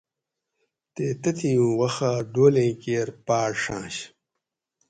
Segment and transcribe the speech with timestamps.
[0.93, 3.95] تے تتھیں وخہ ڈولیں کیر پاۤٹ ڛاۤنش